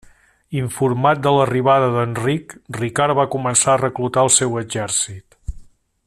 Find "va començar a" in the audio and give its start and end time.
3.23-3.79